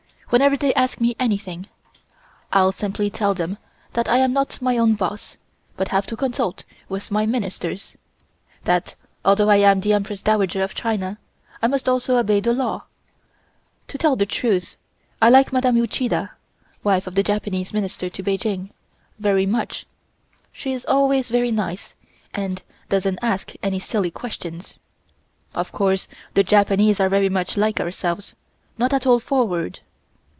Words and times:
Whenever 0.33 0.55
they 0.55 0.73
ask 0.75 1.01
me 1.01 1.13
anything, 1.19 1.67
I'll 2.53 2.71
simply 2.71 3.09
tell 3.09 3.33
them 3.33 3.57
that 3.91 4.07
I 4.07 4.19
am 4.19 4.31
not 4.31 4.61
my 4.61 4.77
own 4.77 4.95
boss, 4.95 5.35
but 5.75 5.89
have 5.89 6.07
to 6.07 6.15
consult 6.15 6.63
with 6.87 7.11
my 7.11 7.25
Ministers; 7.25 7.97
that 8.63 8.95
although 9.25 9.49
I 9.49 9.57
am 9.57 9.81
the 9.81 9.91
Empress 9.91 10.21
Dowager 10.21 10.63
of 10.63 10.73
China, 10.73 11.17
I 11.61 11.67
must 11.67 11.89
also 11.89 12.15
obey 12.15 12.39
the 12.39 12.53
law. 12.53 12.85
To 13.89 13.97
tell 13.97 14.15
the 14.15 14.25
truth, 14.25 14.77
I 15.21 15.29
like 15.29 15.51
Madame 15.51 15.75
Uchida 15.75 16.29
(wife 16.81 17.07
of 17.07 17.15
the 17.15 17.23
Japanese 17.23 17.73
Minister 17.73 18.09
to 18.09 18.23
Peking) 18.23 18.69
very 19.19 19.45
much. 19.45 19.85
She 20.53 20.71
is 20.71 20.85
always 20.85 21.29
very 21.29 21.51
nice 21.51 21.93
and 22.33 22.61
doesn't 22.87 23.19
ask 23.21 23.51
any 23.61 23.79
silly 23.79 24.11
questions. 24.11 24.75
Of 25.53 25.73
course 25.73 26.07
the 26.35 26.43
Japanese 26.45 27.01
are 27.01 27.09
very 27.09 27.27
much 27.27 27.57
like 27.57 27.81
ourselves, 27.81 28.33
not 28.77 28.93
at 28.93 29.05
all 29.05 29.19
forward. 29.19 29.81